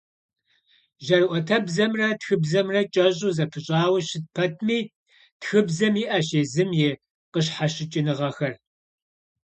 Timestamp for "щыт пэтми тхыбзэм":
4.07-5.93